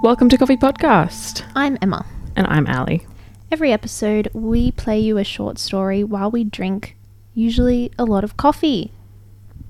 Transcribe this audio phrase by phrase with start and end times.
[0.00, 1.42] Welcome to Coffee Podcast.
[1.56, 2.06] I'm Emma.
[2.36, 3.04] And I'm Ali.
[3.50, 6.96] Every episode, we play you a short story while we drink,
[7.34, 8.92] usually a lot of coffee,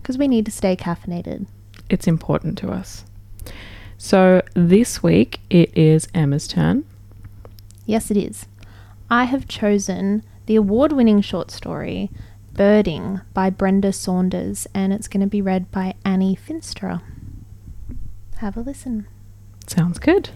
[0.03, 1.47] because we need to stay caffeinated.
[1.89, 3.07] It's important to us.
[3.97, 6.85] So this week it is Emma's turn.
[7.87, 8.45] Yes, it is.
[9.11, 12.11] I have chosen the award winning short story,
[12.53, 17.01] Birding by Brenda Saunders, and it's going to be read by Annie Finsterer.
[18.37, 19.07] Have a listen.
[19.69, 20.31] Sounds good.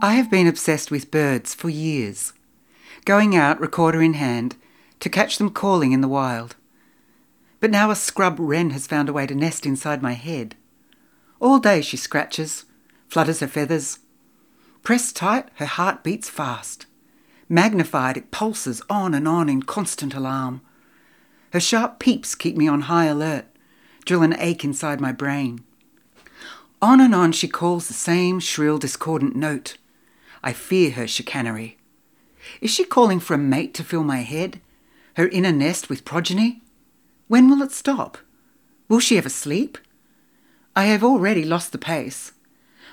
[0.00, 2.32] I have been obsessed with birds for years,
[3.04, 4.56] going out, recorder in hand,
[5.00, 6.56] to catch them calling in the wild.
[7.60, 10.56] But now a scrub wren has found a way to nest inside my head.
[11.40, 12.64] All day she scratches,
[13.06, 13.98] flutters her feathers.
[14.82, 16.86] Pressed tight, her heart beats fast.
[17.50, 20.62] Magnified, it pulses on and on in constant alarm.
[21.52, 23.44] Her sharp peeps keep me on high alert,
[24.06, 25.62] drill an ache inside my brain.
[26.80, 29.76] On and on she calls the same shrill, discordant note.
[30.42, 31.76] I fear her chicanery.
[32.60, 34.60] Is she calling for a mate to fill my head?
[35.16, 36.62] Her inner nest with progeny?
[37.28, 38.18] When will it stop?
[38.88, 39.78] Will she ever sleep?
[40.74, 42.32] I have already lost the pace.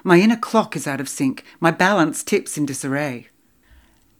[0.04, 3.28] My inner clock is out of sync, my balance tips in disarray.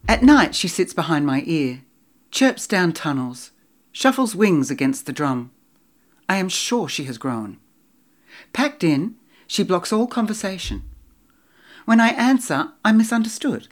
[0.08, 1.82] At night she sits behind my ear,
[2.30, 3.50] chirps down tunnels,
[3.92, 5.50] shuffles wings against the drum.
[6.28, 7.58] I am sure she has grown.
[8.52, 10.82] Packed in, she blocks all conversation.
[11.84, 13.68] When I answer, I'm misunderstood.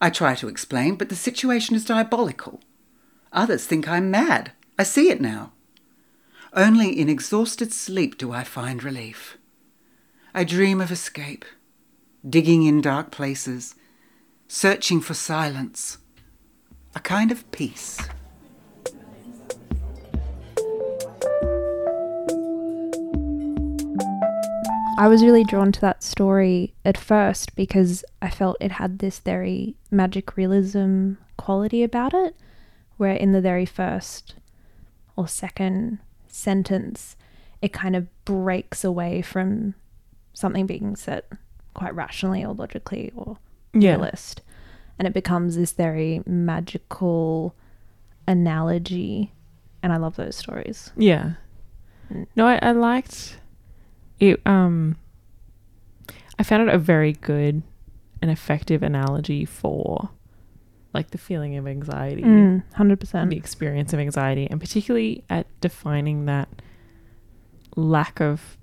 [0.00, 2.60] I try to explain, but the situation is diabolical.
[3.32, 4.52] Others think I'm mad.
[4.78, 5.52] I see it now.
[6.52, 9.38] Only in exhausted sleep do I find relief.
[10.34, 11.44] I dream of escape,
[12.28, 13.74] digging in dark places,
[14.48, 15.98] searching for silence,
[16.94, 18.00] a kind of peace.
[25.00, 29.18] I was really drawn to that story at first because I felt it had this
[29.18, 32.36] very magic realism quality about it,
[32.98, 34.34] where in the very first
[35.16, 37.16] or second sentence,
[37.62, 39.74] it kind of breaks away from
[40.34, 41.24] something being said
[41.72, 43.38] quite rationally or logically or
[43.72, 43.92] Yeah.
[43.92, 44.42] realist.
[44.98, 47.54] And it becomes this very magical
[48.28, 49.32] analogy.
[49.82, 50.92] And I love those stories.
[50.94, 51.32] Yeah.
[52.12, 52.26] Mm.
[52.36, 53.38] No, I, I liked
[54.20, 54.40] it.
[54.46, 54.96] Um,
[56.38, 57.62] I found it a very good
[58.22, 60.10] and effective analogy for
[60.92, 63.30] like the feeling of anxiety, Mm, the 100%.
[63.30, 66.48] The experience of anxiety, and particularly at defining that
[67.76, 68.56] lack of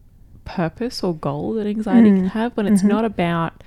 [0.44, 2.29] purpose or goal that anxiety can Mm.
[2.31, 2.90] have when it's Mhm.
[2.90, 3.63] not about,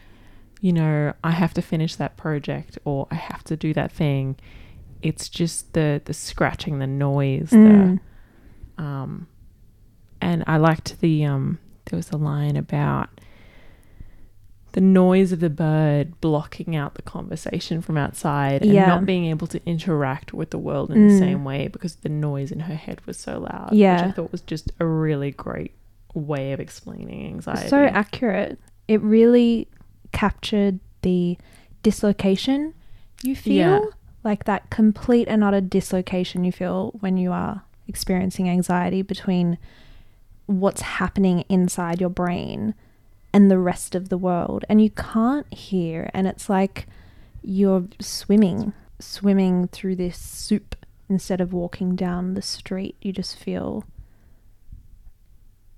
[0.60, 4.36] you know, I have to finish that project or I have to do that thing.
[5.02, 8.00] It's just the the scratching, the noise, Mm.
[8.78, 9.26] the um,
[10.20, 11.58] and I liked the um.
[11.86, 13.08] There was a line about
[14.72, 18.86] the noise of the bird blocking out the conversation from outside and Yeah.
[18.86, 21.18] not being able to interact with the world in the Mm.
[21.18, 23.70] same way because the noise in her head was so loud.
[23.72, 23.96] Yeah.
[23.96, 25.74] which I thought was just a really great
[26.14, 27.68] way of explaining anxiety.
[27.68, 28.60] So accurate.
[28.86, 29.66] It really
[30.12, 31.36] captured the
[31.82, 32.74] dislocation
[33.24, 33.54] you feel.
[33.56, 33.80] Yeah.
[34.22, 39.58] Like that complete and utter dislocation you feel when you are experiencing anxiety between
[40.58, 42.74] what's happening inside your brain
[43.32, 44.64] and the rest of the world.
[44.68, 46.10] And you can't hear.
[46.12, 46.86] And it's like
[47.42, 50.74] you're swimming, swimming through this soup
[51.08, 52.96] instead of walking down the street.
[53.00, 53.84] You just feel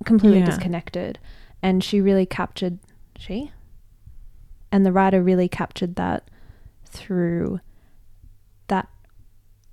[0.05, 0.47] completely Yeah.
[0.47, 1.19] disconnected.
[1.63, 2.79] And she really captured,
[3.19, 3.53] she?
[4.73, 6.29] And the writer really captured that
[6.87, 7.61] through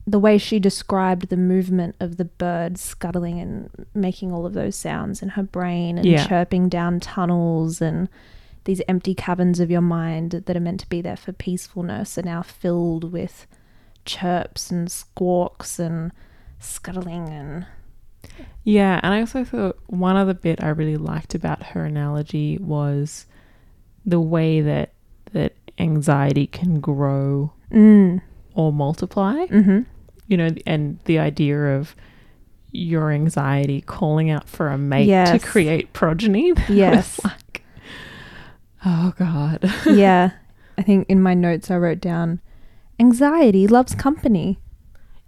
[0.09, 4.75] the way she described the movement of the bird scuttling and making all of those
[4.75, 6.25] sounds in her brain and Yeah.
[6.25, 8.09] chirping down tunnels and
[8.63, 12.23] these empty caverns of your mind that are meant to be there for peacefulness are
[12.23, 13.45] now filled with
[14.05, 16.11] chirps and squawks and
[16.59, 17.65] scuttling and
[18.63, 23.25] Yeah, and I also thought one other bit I really liked about her analogy was
[24.05, 24.93] the way that
[25.33, 28.21] that anxiety can grow mm,
[28.55, 29.45] or multiply.
[29.45, 29.81] mm-hmm.
[30.29, 31.95] You know, and the idea of
[32.71, 36.53] your anxiety calling out for a mate to create progeny.
[36.69, 37.19] Yes.
[37.23, 37.63] like,
[38.85, 39.71] oh god.
[39.85, 40.31] yeah.
[40.77, 42.41] I think in my notes I wrote down
[42.99, 44.59] anxiety loves company.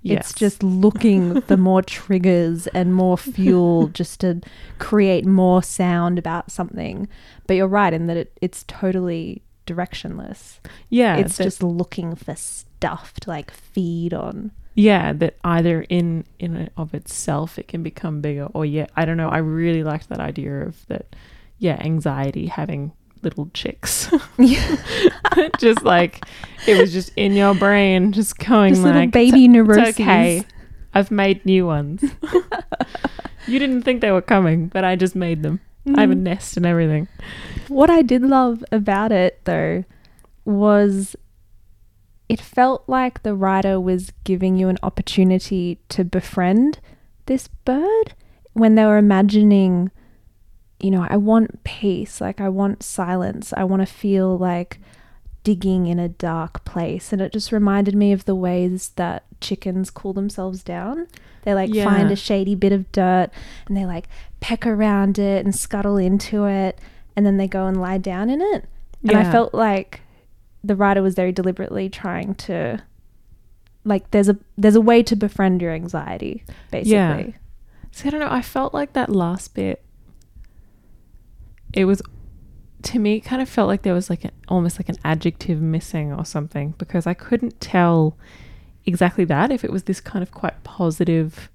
[0.03, 0.31] Yes.
[0.31, 4.41] It's just looking for more triggers and more fuel just to
[4.79, 7.07] create more sound about something.
[7.47, 10.59] But you're right in that it, it's totally directionless.
[10.89, 11.17] yeah.
[11.17, 14.51] it's just looking for stuff to like feed on.
[14.73, 19.03] Yeah that either in in and of itself it can become bigger or yeah i
[19.05, 21.13] don't know i really liked that idea of that
[21.59, 22.91] yeah anxiety having
[23.21, 24.75] little chicks Yeah.
[25.59, 26.23] just like
[26.67, 29.99] it was just in your brain just going Just like little baby "It's neuroses.
[29.99, 30.43] okay
[30.93, 32.01] i've made new ones
[33.47, 35.59] you didn't think they were coming but i just made them
[35.95, 36.19] i have a Mm.
[36.21, 37.07] nest and everything
[37.67, 39.83] What I did love about it though
[40.45, 41.15] was
[42.31, 46.79] it felt like the writer was giving you an opportunity to befriend
[47.25, 48.13] this bird
[48.53, 49.91] when they were imagining
[50.79, 54.79] you know I want peace like I want silence I want to feel like
[55.43, 57.11] digging in a dark place.
[57.11, 61.07] And it just reminded me of the ways that chickens cool themselves down.
[61.43, 61.83] They like Yeah.
[61.85, 63.29] find a shady bit of dirt
[63.67, 64.07] and they like
[64.39, 66.77] peck around it and scuttle into it
[67.15, 68.65] and then they go and lie down in it.
[69.01, 70.01] And I felt like
[70.63, 72.81] the writer was very deliberately trying to
[73.83, 77.27] like there's a there's a way to befriend your anxiety basically Yeah.
[77.93, 78.31] See, I don't know.
[78.31, 79.83] I felt like that last bit.
[81.73, 82.01] It was,
[82.83, 85.61] to me, it kind of felt like there was like an almost like an adjective
[85.61, 88.17] missing or something because I couldn't tell
[88.85, 91.49] exactly that if it was this kind of quite positive,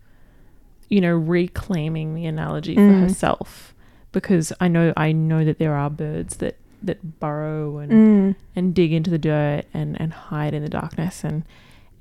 [0.90, 3.00] you know, reclaiming the analogy for Mm.
[3.00, 3.74] herself.
[4.12, 6.56] Because I know I know that there are birds that
[6.86, 8.34] that burrow and Mm.
[8.54, 11.44] and dig into the dirt and and hide in the darkness and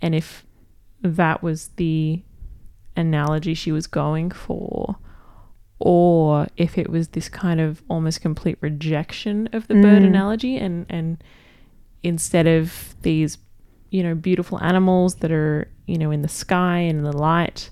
[0.01, 0.45] and if
[1.01, 2.21] that was the
[2.95, 4.95] analogy she was going for
[5.79, 10.07] or if it was this kind of almost complete rejection of the bird Mm.
[10.07, 11.21] analogy and and
[12.03, 13.37] instead of these
[13.91, 17.69] you know beautiful animals that are you know in the sky and in the light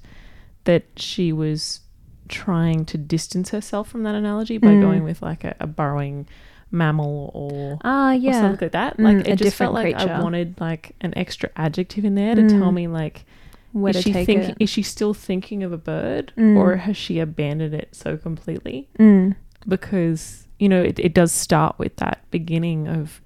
[0.65, 1.81] that she was
[2.29, 4.81] trying to distance herself from that analogy by Mm.
[4.81, 6.27] going with like a, a burrowing
[6.73, 8.97] mammal or ah or yeah something like that.
[8.97, 12.35] Mm, Like a it just felt like I wanted like an extra adjective in there
[12.35, 12.73] to tell Mm.
[12.73, 13.25] me like
[13.71, 16.57] where is she thinking it is she still thinking of a bird Mm.
[16.57, 18.89] or has she abandoned it so completely?
[18.99, 19.35] mm.
[19.67, 23.21] Because you know it, it does start with that beginning of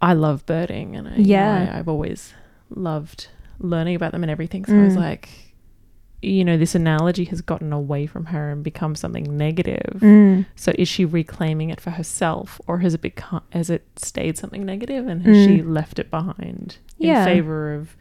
[0.00, 1.70] I love birding and I, you know, Yeah.
[1.74, 2.34] I, I've always
[2.70, 3.28] loved
[3.58, 4.64] learning about them and everything.
[4.66, 5.00] So I was Mm.
[5.00, 5.53] like,
[6.24, 9.98] you know, this analogy has gotten away from her and become something negative.
[10.00, 10.46] Mm.
[10.56, 14.64] So is she reclaiming it for herself, or has it become has it stayed something
[14.64, 15.72] negative, and has she Mm.
[15.72, 17.20] left it behind Yeah.
[17.20, 17.96] in favor of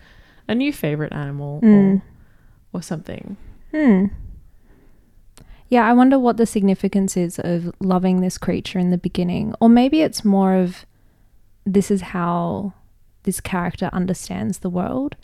[0.48, 1.98] a new favorite animal Mm.
[1.98, 2.02] or
[2.76, 3.38] or something?
[3.72, 4.06] Hmm.
[5.70, 9.56] Yeah, I wonder what the significance is of loving this creature in the beginning.
[9.60, 10.86] Or maybe it's more of
[11.66, 12.74] this is how
[13.24, 15.16] this character understands the world.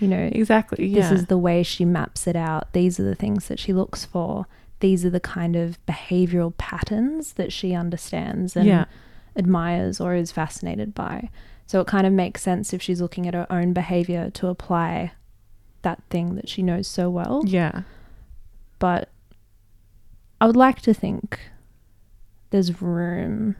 [0.00, 0.86] You know, Exactly.
[0.86, 1.02] Yeah.
[1.10, 2.72] this is the way she maps it out.
[2.72, 4.46] These are the things that she looks for.
[4.80, 8.84] These are the kind of behavioral patterns that she understands and yeah.
[9.36, 11.30] admires or is fascinated by.
[11.66, 15.12] So it kind of makes sense if she's looking at her own behavior to apply
[15.82, 17.82] that thing that she knows so well Yeah.
[18.78, 19.08] but
[20.40, 21.38] I would like to think
[22.50, 23.56] there's room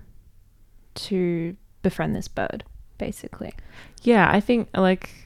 [0.97, 2.65] to befriend this bird,
[2.99, 3.55] basically.
[4.03, 4.29] Yeah.
[4.31, 5.24] I think like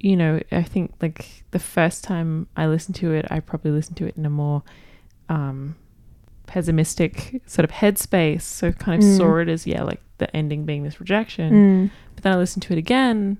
[0.00, 3.96] you know, I think like the first time I listened to it, I probably listened
[3.98, 4.62] to it in a more
[5.28, 5.76] um
[6.46, 8.42] pessimistic sort of headspace.
[8.42, 9.16] So kind of Mm.
[9.16, 11.90] saw it as yeah, like the ending being this rejection.
[12.14, 13.38] But then I listened to it again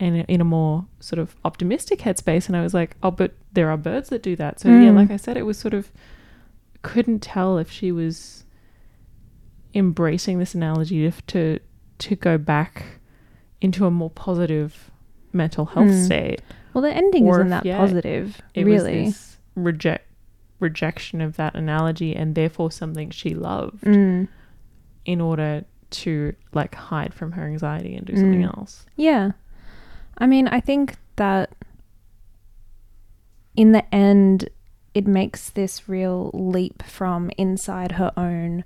[0.00, 3.68] and in a more sort of optimistic headspace and I was like, oh, but there
[3.70, 4.58] are birds that do that.
[4.60, 4.96] So yeah, Mm.
[4.96, 5.92] like I said, it was sort of
[6.82, 8.44] couldn't tell if she was
[9.74, 11.58] embracing this analogy to to,
[11.98, 13.00] to go back
[13.60, 14.90] into a more positive
[15.34, 16.04] mental health Mm.
[16.06, 16.42] state.
[16.72, 19.06] Well, the ending Or isn't that yeah, positive, It was really.
[19.06, 20.06] this reject
[20.60, 24.28] rejection of that analogy and therefore something she loved Mm.
[25.04, 28.56] in order to like hide from her anxiety and do something Mm.
[28.56, 28.86] else.
[28.96, 29.32] Yeah.
[30.18, 31.50] I mean, I think that
[33.56, 34.48] in the end,
[34.94, 38.64] it makes this real leap from inside her own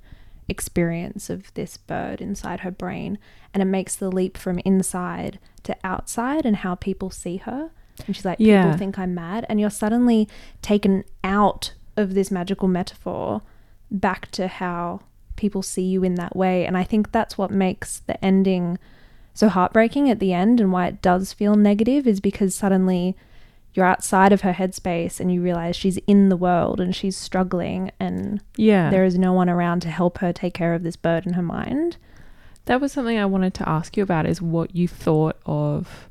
[0.49, 3.19] experience of this bird inside her brain,
[3.53, 7.71] and it makes the leap from inside to outside and how people see her.
[8.07, 8.63] And she's like, Yeah.
[8.65, 9.45] people think I'm mad.
[9.49, 10.29] And you're suddenly
[10.63, 13.43] taken out of this magical metaphor
[13.91, 15.01] back to how
[15.37, 16.65] people see you in that way.
[16.67, 18.79] And I think that's what makes the ending
[19.35, 23.17] so heartbreaking at the end and why it does feel negative is because suddenly
[23.79, 27.93] you're outside of her headspace and you realize she's in the world and she's struggling
[28.01, 28.91] and Yeah.
[28.91, 31.43] there is no one around to help her take care of this bird in her
[31.43, 31.97] mind.
[32.65, 36.09] That was something I wanted to ask you about is what you thought of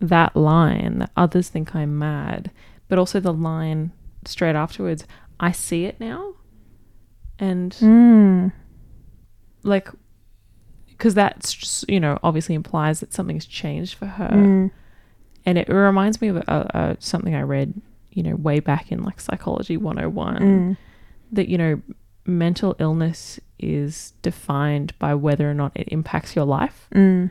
[0.00, 2.50] that line that others think I'm mad,
[2.88, 3.92] but also the line
[4.24, 5.04] straight afterwards,
[5.38, 6.32] I see it now.
[7.38, 8.52] And Mm.
[9.62, 9.88] like
[10.88, 14.70] because that's just, you know obviously implies that something's changed for her Mm.
[15.46, 17.72] And it reminds me of uh, uh, something i read
[18.12, 20.76] you know way back in like psychology 101 Mm.
[21.32, 21.80] that you know
[22.26, 27.30] mental illness is defined by whether or not it impacts your life Mm.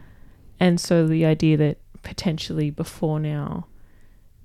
[0.59, 3.65] and so the idea that potentially before now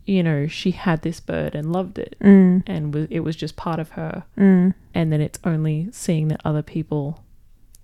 [0.05, 2.63] you know she had this bird and loved it Mm.
[2.67, 4.75] and was, it was just part of her Mm.
[4.95, 7.21] and then it's only seeing that other people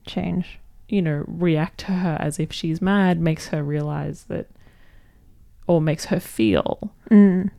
[0.07, 0.59] Change.
[0.89, 4.49] you know react to her as if she's mad makes her realize that
[5.71, 7.51] or makes her feel Mm.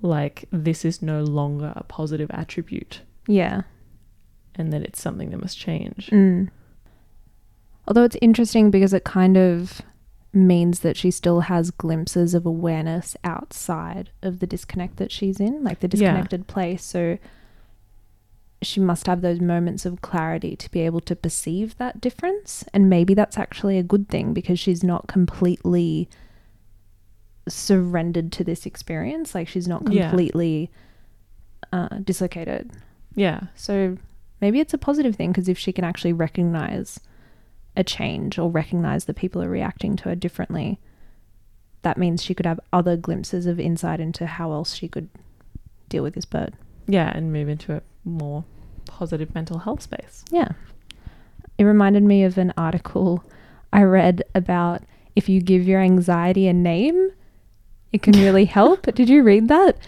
[0.00, 3.62] like this is no longer a positive attribute Yeah.
[4.54, 6.48] and that it's something that must change Mm.
[7.86, 9.80] Although it's interesting because it kind of
[10.32, 15.64] means that she still has glimpses of awareness outside of the disconnect that she's in,
[15.64, 15.90] like the Yeah.
[16.12, 16.84] disconnected place.
[16.84, 17.16] So
[18.60, 22.62] she must have those moments of clarity to be able to perceive that difference.
[22.74, 26.08] And maybe that's actually a good thing because she's not completely
[27.48, 29.34] surrendered to this experience.
[29.34, 30.08] Like she's not Yeah.
[30.10, 30.70] completely
[31.72, 32.70] uh, dislocated.
[33.14, 33.96] yeah So
[34.40, 37.00] maybe it's a positive thing because if she can actually recognize
[37.76, 40.78] a change or recognize that people are reacting to her differently,
[41.82, 45.08] that means she could have other glimpses of insight into how else she could
[45.88, 46.54] deal with this bird.
[46.86, 48.44] yeah and move into a more
[48.86, 50.48] positive mental health space Yeah.
[51.58, 53.24] It reminded me of an article
[53.72, 54.82] I read about
[55.16, 57.10] if you give your anxiety a name,
[57.92, 58.82] it can really help.
[58.94, 59.78] Did you read that?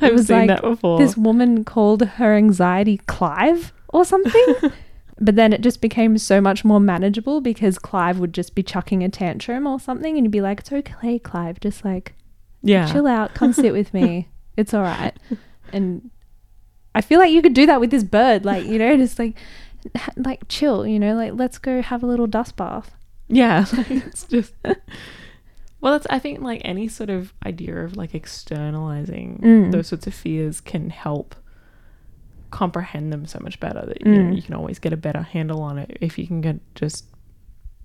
[0.00, 4.54] i've was seen like that before This woman called her anxiety Clive or something.
[5.20, 9.02] but then it just became so much more manageable because Clive would just be chucking
[9.02, 12.14] a tantrum or something and you'd be like, It's okay, Clive, just like
[12.62, 14.28] yeah chill out, come sit with me.
[14.56, 15.12] It's all right.
[15.70, 16.10] And
[16.94, 19.36] I feel like you could do that with this bird, like, you know, just like
[20.16, 22.94] like chill, you know, like let's go have a little dust bath.
[23.28, 24.54] Yeah, like, it's just.
[25.80, 29.72] Well, that's I think like any sort of idea of like externalizing Mm.
[29.72, 31.34] those sorts of fears can help
[32.50, 34.36] comprehend them so much better that you know Mm.
[34.36, 37.04] you can always get a better handle on it if you can get just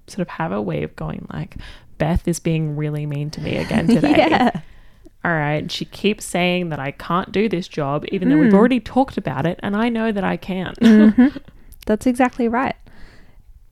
[0.08, 1.56] sort of have a way of going like
[1.98, 4.16] Beth is being really mean to me again today.
[4.18, 4.62] yeah.
[5.24, 8.58] All right, she keeps saying that I can't do this job even though we've Mm.
[8.58, 10.74] already talked about it and I know that I can.
[10.82, 11.38] Mhm.
[11.86, 12.76] That's exactly right.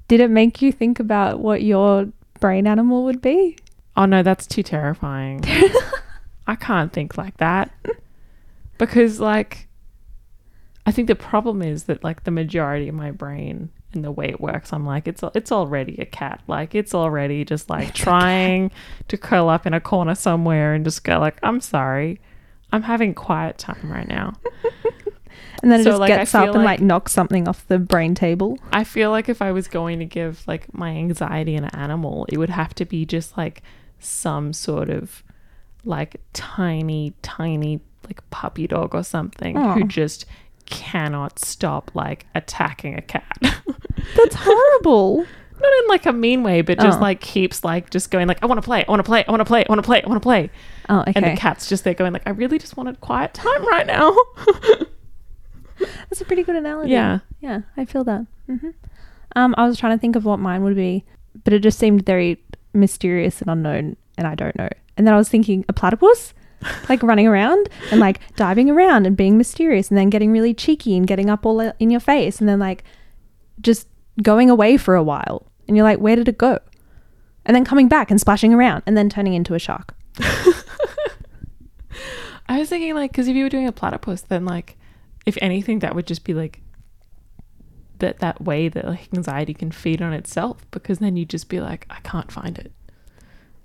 [0.07, 2.07] Did it make you think about what your
[2.39, 3.57] brain animal would be?
[3.97, 5.41] Oh no, that's too terrifying.
[6.47, 7.71] I can't think like that.
[8.77, 9.67] Because like
[10.85, 14.27] I think the problem is that like the majority of my brain and the way
[14.29, 16.41] it works, I'm like it's it's already a cat.
[16.47, 18.71] Like it's already just like trying
[19.09, 22.21] to curl up in a corner somewhere and just go like, I'm sorry.
[22.71, 24.33] I'm having quiet time right now.
[25.61, 27.79] And then it So, just like, gets up and like- like knocks something off the
[27.79, 28.57] brain table.
[28.71, 32.37] I feel like if I was going to give like my anxiety an animal, it
[32.37, 33.61] would have to be just like
[33.99, 35.23] some sort of
[35.85, 40.25] like tiny, tiny like puppy dog or something who just
[40.65, 43.37] cannot stop like attacking a cat.
[44.15, 45.25] That's horrible.
[45.61, 47.01] Not in like a mean way, but just Oh.
[47.01, 49.31] like keeps like just going like I want to play, I want to play, I
[49.31, 50.49] want to play, I want to play, I want to play.
[50.87, 51.11] Oh, okay.
[51.15, 54.15] And the cat's just there going like I really just wanted quiet time right now.
[55.79, 56.91] That's a pretty good analogy.
[56.91, 57.19] yeah.
[57.39, 58.25] Yeah, I feel that.
[58.47, 58.69] hmm
[59.35, 61.05] Um, I was trying to think of what mine would be,
[61.43, 62.41] but it just seemed very
[62.73, 64.69] mysterious and unknown, and I don't know.
[64.97, 66.33] And then I was thinking a platypus,
[66.89, 70.97] like running around and like diving around and being mysterious, and then getting really cheeky
[70.97, 72.83] and getting up all in your face, and then like
[73.61, 73.87] just
[74.21, 76.59] going away for a while, and you're like, where did it go?
[77.45, 79.95] And then coming back and splashing around, and then turning into a shark.
[82.49, 84.77] I was thinking like because if you were doing a platypus, then like
[85.25, 86.61] if anything, that would just be like
[87.99, 91.59] that that way that like anxiety can feed on itself because then you'd just be
[91.59, 92.71] like, I can't find it.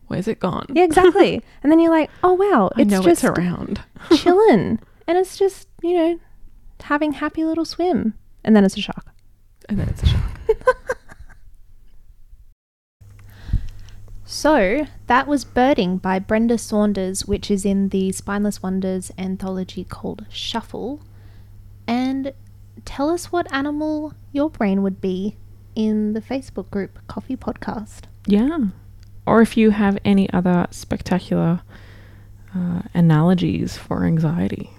[0.06, 0.66] Where's it gone?
[0.70, 1.42] Yeah, exactly.
[1.62, 3.82] and then you're like, oh wow, it's just it's around.
[4.14, 6.20] chilling, and it's just you know
[6.82, 8.14] having happy little swim,
[8.44, 9.06] and then it's a shark.
[9.68, 10.40] And then it's a shock.
[14.34, 20.26] So that was Birding by Brenda Saunders, which is in the Spineless Wonders anthology called
[20.28, 21.00] Shuffle.
[21.86, 22.32] And
[22.84, 25.36] tell us what animal your brain would be
[25.74, 28.02] in the Facebook group Coffee Podcast.
[28.26, 28.58] Yeah.
[29.26, 31.62] Or if you have any other spectacular
[32.54, 34.70] uh, analogies for anxiety.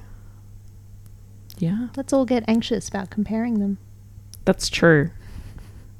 [1.58, 3.78] Yeah, Let's all get anxious about comparing them.
[4.44, 5.10] that's true.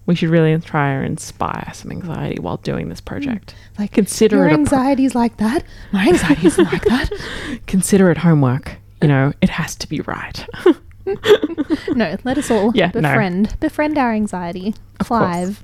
[0.06, 3.56] We should really try and inspire some anxiety while doing this project.
[3.80, 5.64] Like Consider your it a pro- anxiety's like that.
[5.92, 7.10] My anxiety isn't like that.
[7.68, 8.78] consider it homework.
[9.02, 10.46] You know, it has to be right.
[11.96, 13.02] No, let us all Yeah, no.
[13.02, 14.74] befriend befriend our anxiety.
[15.00, 15.64] Clive.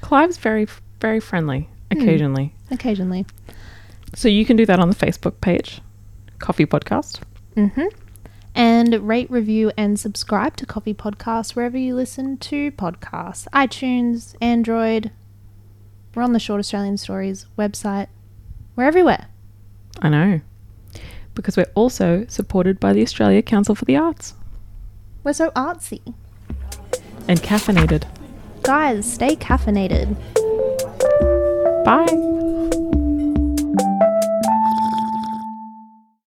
[0.00, 0.66] Clive's very,
[1.00, 2.54] very friendly occasionally.
[2.70, 3.26] Occasionally.
[4.14, 5.80] So you can do that on the Facebook page,
[6.38, 7.20] Coffee Podcast.
[7.56, 7.86] Mm-hmm.
[8.54, 15.12] And rate, review, and subscribe to Coffee Podcast wherever you listen to podcasts iTunes, Android.
[16.14, 18.08] We're on the Short Australian Stories website.
[18.74, 19.28] We're everywhere.
[20.02, 20.40] I know.
[21.40, 24.34] Because we're also supported by the Australia Council for the Arts
[25.24, 26.02] We're so artsy.
[27.28, 28.04] and caffeinated.
[28.62, 30.14] Guys, stay caffeinated.
[31.84, 32.49] Bye.